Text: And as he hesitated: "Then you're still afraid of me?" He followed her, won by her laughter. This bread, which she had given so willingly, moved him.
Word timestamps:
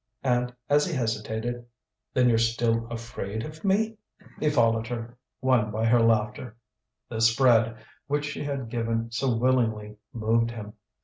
And 0.23 0.51
as 0.67 0.87
he 0.87 0.95
hesitated: 0.95 1.63
"Then 2.15 2.27
you're 2.27 2.39
still 2.39 2.87
afraid 2.87 3.45
of 3.45 3.63
me?" 3.63 3.97
He 4.39 4.49
followed 4.49 4.87
her, 4.87 5.15
won 5.41 5.69
by 5.69 5.85
her 5.85 6.01
laughter. 6.01 6.57
This 7.07 7.35
bread, 7.35 7.77
which 8.07 8.25
she 8.25 8.43
had 8.43 8.69
given 8.69 9.11
so 9.11 9.35
willingly, 9.37 9.97
moved 10.11 10.49
him. 10.49 10.73